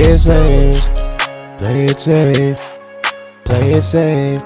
it 0.00 0.18
safe, 0.18 0.86
play 1.62 1.84
it 1.84 2.00
safe, 2.00 2.58
play 3.44 3.72
it 3.72 3.82
safe. 3.82 4.42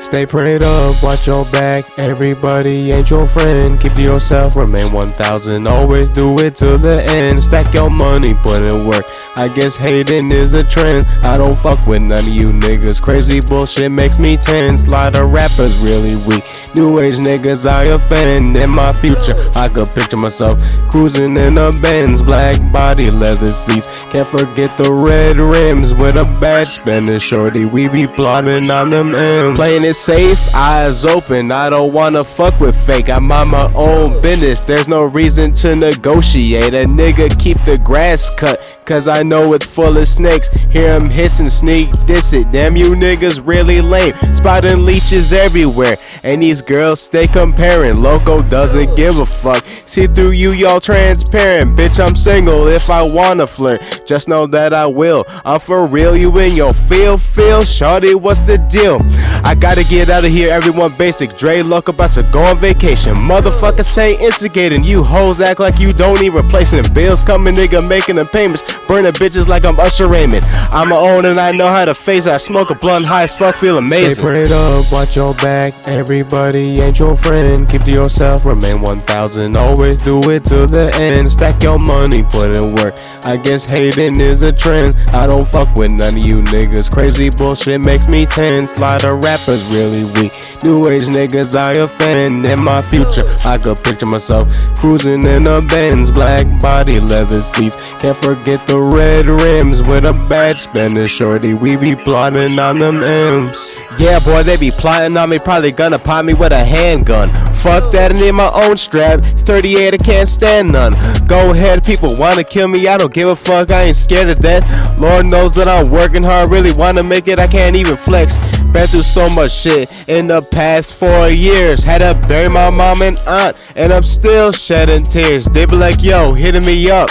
Stay 0.00 0.24
prayed 0.26 0.64
up, 0.64 1.00
watch 1.02 1.26
your 1.26 1.44
back. 1.52 1.84
Everybody 2.00 2.90
ain't 2.90 3.10
your 3.10 3.26
friend. 3.26 3.78
Keep 3.78 3.94
to 3.94 4.02
yourself, 4.02 4.56
remain 4.56 4.90
1000. 4.92 5.68
Always 5.68 6.08
do 6.08 6.34
it 6.38 6.56
to 6.56 6.78
the 6.78 7.04
end. 7.10 7.44
Stack 7.44 7.74
your 7.74 7.90
money, 7.90 8.34
put 8.34 8.62
in 8.62 8.86
work. 8.86 9.04
I 9.36 9.46
guess 9.46 9.76
hating 9.76 10.32
is 10.32 10.54
a 10.54 10.64
trend. 10.64 11.06
I 11.22 11.36
don't 11.36 11.56
fuck 11.56 11.86
with 11.86 12.02
none 12.02 12.24
of 12.24 12.28
you 12.28 12.50
niggas. 12.50 13.00
Crazy 13.00 13.40
bullshit 13.46 13.92
makes 13.92 14.18
me 14.18 14.36
tense. 14.36 14.86
A 14.86 14.90
Lot 14.90 15.16
of 15.16 15.30
rappers 15.30 15.76
really 15.78 16.16
weak. 16.26 16.44
New 16.74 17.00
age 17.00 17.16
niggas 17.16 17.68
I 17.68 17.84
offend. 17.84 18.56
In 18.56 18.70
my 18.70 18.92
future, 19.00 19.34
I 19.56 19.68
could 19.68 19.88
picture 19.88 20.16
myself 20.16 20.58
cruising 20.90 21.36
in 21.36 21.58
a 21.58 21.70
Benz, 21.82 22.22
black 22.22 22.56
body, 22.72 23.10
leather 23.10 23.52
seats. 23.52 23.86
Can't 24.12 24.28
forget 24.28 24.76
the 24.78 24.92
red 24.92 25.38
rims 25.38 25.94
with 25.94 26.16
a 26.16 26.24
bad 26.40 26.68
Spanish 26.68 27.22
shorty. 27.22 27.64
We 27.64 27.88
be 27.88 28.06
plotting 28.06 28.70
on 28.70 28.90
them 28.90 29.14
M's. 29.14 29.56
Playing 29.56 29.84
it 29.84 29.94
safe, 29.94 30.38
eyes 30.54 31.04
open. 31.04 31.52
I 31.52 31.70
don't 31.70 31.92
wanna 31.92 32.22
fuck 32.22 32.58
with 32.60 32.76
fake. 32.86 33.08
I'm 33.08 33.30
on 33.32 33.48
my 33.48 33.72
own 33.74 34.22
business. 34.22 34.60
There's 34.60 34.88
no 34.88 35.04
reason 35.04 35.52
to 35.54 35.74
negotiate. 35.74 36.74
A 36.74 36.84
nigga 36.84 37.36
keep 37.38 37.56
the 37.64 37.76
grass 37.84 38.30
cut. 38.36 38.62
Cause 38.90 39.06
I 39.06 39.22
know 39.22 39.52
it's 39.52 39.64
full 39.64 39.96
of 39.96 40.08
snakes. 40.08 40.48
Hear 40.48 40.98
him 40.98 41.08
hissing, 41.08 41.48
sneak 41.48 41.90
diss 42.06 42.32
it. 42.32 42.50
Damn, 42.50 42.74
you 42.76 42.86
niggas 42.86 43.40
really 43.46 43.80
lame. 43.80 44.14
Spotting 44.34 44.84
leeches 44.84 45.32
everywhere. 45.32 45.96
And 46.24 46.42
these 46.42 46.60
girls 46.60 47.00
stay 47.00 47.28
comparing. 47.28 48.02
Loco 48.02 48.42
doesn't 48.42 48.96
give 48.96 49.20
a 49.20 49.26
fuck. 49.26 49.64
See 49.84 50.08
through 50.08 50.32
you, 50.32 50.50
y'all 50.50 50.80
transparent. 50.80 51.78
Bitch, 51.78 52.04
I'm 52.04 52.16
single 52.16 52.66
if 52.66 52.90
I 52.90 53.02
wanna 53.02 53.46
flirt. 53.46 53.80
Just 54.10 54.26
know 54.26 54.44
that 54.48 54.74
I 54.74 54.86
will. 54.86 55.24
I'm 55.44 55.60
for 55.60 55.86
real, 55.86 56.16
you 56.16 56.36
in 56.38 56.56
your 56.56 56.72
feel, 56.72 57.16
feel. 57.16 57.62
Shorty, 57.62 58.16
what's 58.16 58.40
the 58.40 58.58
deal? 58.58 58.98
I 59.44 59.54
gotta 59.54 59.84
get 59.84 60.10
out 60.10 60.24
of 60.24 60.32
here, 60.32 60.50
everyone 60.50 60.96
basic. 60.98 61.36
Dre 61.36 61.62
Loc 61.62 61.86
about 61.86 62.10
to 62.12 62.24
go 62.24 62.42
on 62.42 62.58
vacation. 62.58 63.14
Motherfuckers 63.14 63.84
stay 63.84 64.18
instigating. 64.18 64.82
You 64.82 65.04
hoes 65.04 65.40
act 65.40 65.60
like 65.60 65.78
you 65.78 65.92
don't 65.92 66.20
need 66.20 66.30
replacing. 66.30 66.82
Bills 66.92 67.22
coming, 67.22 67.54
nigga, 67.54 67.86
making 67.86 68.16
the 68.16 68.24
payments. 68.24 68.64
Burning 68.88 69.12
bitches 69.12 69.46
like 69.46 69.64
I'm 69.64 69.78
Usher 69.78 70.08
Raymond. 70.08 70.44
I'm 70.44 70.90
a 70.90 70.96
own 70.96 71.26
and 71.26 71.38
I 71.38 71.52
know 71.52 71.68
how 71.68 71.84
to 71.84 71.94
face 71.94 72.26
it. 72.26 72.32
I 72.32 72.38
smoke 72.38 72.70
a 72.70 72.74
blunt 72.74 73.04
high 73.04 73.22
as 73.22 73.34
fuck, 73.36 73.54
feel 73.54 73.78
amazing. 73.78 74.14
Stay 74.14 74.22
prayed 74.24 74.50
up, 74.50 74.90
watch 74.90 75.14
your 75.14 75.34
back. 75.34 75.86
Everybody 75.86 76.80
ain't 76.80 76.98
your 76.98 77.14
friend. 77.14 77.68
Keep 77.68 77.84
to 77.84 77.92
yourself, 77.92 78.44
remain 78.44 78.80
1000. 78.80 79.54
Always 79.54 79.98
do 79.98 80.18
it 80.28 80.44
to 80.46 80.66
the 80.66 80.90
end. 81.00 81.30
Stack 81.30 81.62
your 81.62 81.78
money, 81.78 82.24
put 82.24 82.50
in 82.50 82.74
work. 82.74 82.94
I 83.24 83.36
guess 83.36 83.64
hating 84.00 84.20
is 84.20 84.42
a 84.42 84.52
trend. 84.52 84.96
I 85.10 85.26
don't 85.26 85.46
fuck 85.46 85.76
with 85.76 85.90
none 85.90 86.16
of 86.16 86.24
you 86.24 86.42
niggas. 86.42 86.90
Crazy 86.90 87.28
bullshit 87.36 87.80
makes 87.84 88.06
me 88.08 88.26
tense. 88.26 88.78
Lot 88.78 89.04
of 89.04 89.22
rappers 89.22 89.62
really 89.72 90.04
weak. 90.14 90.32
New 90.62 90.86
age 90.88 91.06
niggas 91.06 91.56
I 91.56 91.74
offend. 91.74 92.46
In 92.46 92.62
my 92.62 92.82
future, 92.82 93.24
I 93.44 93.58
could 93.58 93.82
picture 93.82 94.06
myself 94.06 94.54
cruising 94.78 95.24
in 95.24 95.46
a 95.46 95.60
Benz, 95.68 96.10
black 96.10 96.46
body, 96.60 97.00
leather 97.00 97.42
seats. 97.42 97.76
Can't 97.98 98.16
forget 98.16 98.66
the 98.66 98.80
red 98.80 99.26
rims 99.26 99.82
with 99.82 100.04
a 100.04 100.12
bad 100.12 100.58
Spanish 100.58 101.12
shorty. 101.12 101.54
We 101.54 101.76
be 101.76 101.94
plotting 101.94 102.58
on 102.58 102.78
them 102.78 103.02
M's. 103.02 103.76
Yeah, 103.98 104.18
boy, 104.20 104.42
they 104.42 104.56
be 104.56 104.70
plotting 104.70 105.16
on 105.16 105.28
me. 105.30 105.38
Probably 105.38 105.72
gonna 105.72 105.98
pop 105.98 106.24
me 106.24 106.34
with 106.34 106.52
a 106.52 106.64
handgun. 106.64 107.28
Fuck 107.62 107.92
that, 107.92 108.16
I 108.16 108.18
need 108.18 108.32
my 108.32 108.50
own 108.50 108.78
strap. 108.78 109.22
38, 109.22 109.92
I 109.92 109.96
can't 109.98 110.28
stand 110.28 110.72
none. 110.72 110.94
Go 111.26 111.52
ahead, 111.52 111.84
people 111.84 112.16
wanna 112.16 112.42
kill 112.42 112.68
me. 112.68 112.88
I 112.88 112.96
don't 112.96 113.12
give 113.12 113.28
a 113.28 113.36
fuck. 113.36 113.70
I 113.70 113.82
ain't 113.82 113.96
scared 113.96 114.30
of 114.30 114.40
that. 114.40 114.98
Lord 114.98 115.26
knows 115.26 115.54
that 115.56 115.68
I'm 115.68 115.90
working 115.90 116.22
hard. 116.22 116.50
Really 116.50 116.72
wanna 116.78 117.02
make 117.02 117.28
it. 117.28 117.38
I 117.38 117.46
can't 117.46 117.76
even 117.76 117.98
flex. 117.98 118.38
Been 118.72 118.86
through 118.86 119.02
so 119.02 119.28
much 119.28 119.52
shit 119.52 119.90
in 120.08 120.26
the 120.26 120.40
past 120.50 120.94
four 120.94 121.28
years. 121.28 121.84
Had 121.84 121.98
to 121.98 122.14
bury 122.26 122.48
my 122.48 122.70
mom 122.70 123.02
and 123.02 123.18
aunt, 123.26 123.56
and 123.76 123.92
I'm 123.92 124.04
still 124.04 124.52
shedding 124.52 125.00
tears. 125.00 125.44
They 125.44 125.66
be 125.66 125.76
like, 125.76 126.02
yo, 126.02 126.32
hitting 126.32 126.64
me 126.64 126.90
up. 126.90 127.10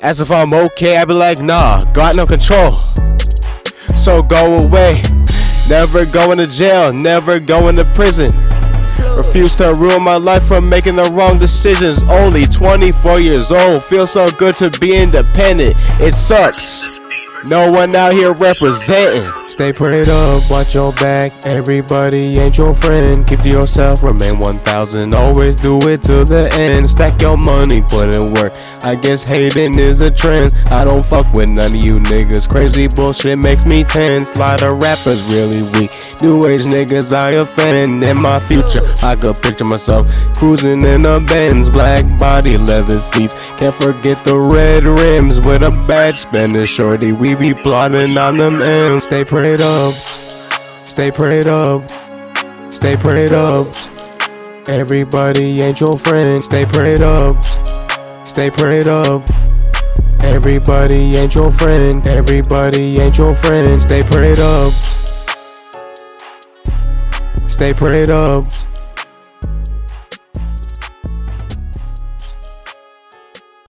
As 0.00 0.20
if 0.20 0.30
I'm 0.30 0.54
okay, 0.54 0.98
I 0.98 1.04
be 1.06 1.14
like, 1.14 1.40
nah, 1.40 1.80
got 1.92 2.14
no 2.14 2.24
control. 2.24 2.78
So 3.96 4.22
go 4.22 4.58
away. 4.62 5.02
Never 5.68 6.04
going 6.04 6.38
to 6.38 6.46
jail, 6.46 6.92
never 6.92 7.40
going 7.40 7.76
to 7.76 7.84
prison. 7.86 8.32
Refuse 9.34 9.56
to 9.56 9.74
ruin 9.74 10.00
my 10.00 10.14
life 10.14 10.44
from 10.44 10.68
making 10.68 10.94
the 10.94 11.10
wrong 11.12 11.40
decisions. 11.40 12.00
Only 12.04 12.44
24 12.44 13.18
years 13.18 13.50
old. 13.50 13.82
Feels 13.82 14.12
so 14.12 14.30
good 14.30 14.56
to 14.58 14.70
be 14.78 14.94
independent. 14.94 15.74
It 16.00 16.14
sucks. 16.14 17.00
No 17.44 17.68
one 17.68 17.96
out 17.96 18.12
here 18.12 18.32
representing. 18.32 19.43
Stay 19.54 19.72
prayed 19.72 20.08
up, 20.08 20.42
watch 20.50 20.74
your 20.74 20.92
back. 20.94 21.32
Everybody 21.46 22.36
ain't 22.40 22.58
your 22.58 22.74
friend. 22.74 23.24
Keep 23.24 23.42
to 23.42 23.48
yourself, 23.48 24.02
remain 24.02 24.40
1000. 24.40 25.14
Always 25.14 25.54
do 25.54 25.78
it 25.82 26.02
to 26.02 26.24
the 26.24 26.52
end. 26.58 26.90
Stack 26.90 27.22
your 27.22 27.36
money, 27.36 27.80
put 27.80 28.08
in 28.08 28.34
work. 28.34 28.52
I 28.82 28.96
guess 28.96 29.22
hating 29.22 29.78
is 29.78 30.00
a 30.00 30.10
trend. 30.10 30.56
I 30.72 30.84
don't 30.84 31.06
fuck 31.06 31.32
with 31.34 31.50
none 31.50 31.72
of 31.72 31.76
you 31.76 32.00
niggas. 32.00 32.48
Crazy 32.48 32.88
bullshit 32.96 33.38
makes 33.38 33.64
me 33.64 33.84
tense. 33.84 34.34
Lot 34.34 34.64
of 34.64 34.82
rappers 34.82 35.22
really 35.30 35.62
weak. 35.78 35.92
New 36.20 36.44
age 36.48 36.64
niggas 36.64 37.14
I 37.14 37.30
offend. 37.30 38.02
In 38.02 38.20
my 38.20 38.40
future, 38.48 38.82
I 39.04 39.14
could 39.14 39.40
picture 39.40 39.64
myself 39.64 40.12
cruising 40.36 40.82
in 40.82 41.06
a 41.06 41.18
Benz, 41.26 41.70
black 41.70 42.04
body, 42.18 42.58
leather 42.58 42.98
seats. 42.98 43.34
Can't 43.56 43.74
forget 43.74 44.22
the 44.24 44.36
red 44.36 44.84
rims 44.84 45.40
with 45.40 45.62
a 45.62 45.70
bad 45.70 46.18
Spanish 46.18 46.70
shorty. 46.70 47.12
We 47.12 47.36
be 47.36 47.54
plotting 47.54 48.18
on 48.18 48.36
them 48.36 48.60
M's. 48.60 49.04
Stay 49.04 49.24
prayed 49.44 49.60
up, 49.60 49.92
stay 50.86 51.10
prayed 51.10 51.46
up, 51.46 51.82
stay 52.72 52.96
prayed 52.96 53.32
up. 53.32 53.66
Everybody 54.68 55.60
ain't 55.60 55.80
your 55.80 55.98
friend. 55.98 56.42
Stay 56.42 56.64
prayed 56.64 57.02
up, 57.02 57.44
stay 58.24 58.48
prayed 58.48 58.88
up. 58.88 59.22
Everybody 60.20 61.14
ain't 61.14 61.34
your 61.34 61.52
friend. 61.52 62.06
Everybody 62.06 62.98
ain't 62.98 63.18
your 63.18 63.34
friend. 63.34 63.78
Stay 63.82 64.02
prayed 64.04 64.38
up. 64.38 64.72
Stay 67.46 67.74
prayed 67.74 68.08
up. 68.08 68.46